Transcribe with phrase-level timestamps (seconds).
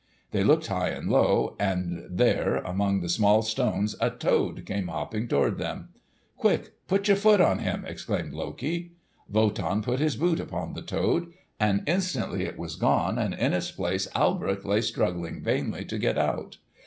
[0.31, 5.27] They looked high and low, and there among the small stones a toad came hopping
[5.27, 5.89] toward them.
[6.37, 8.93] "Quick, put your foot on him!" exclaimed Loki.
[9.29, 13.69] Wotan put his foot upon the toad, and instantly it was gone, and in its
[13.69, 16.57] place Alberich lay struggling vainly to get out.